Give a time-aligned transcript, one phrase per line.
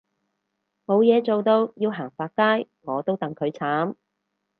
[0.87, 3.93] 冇嘢做到要行百佳我都戥佢慘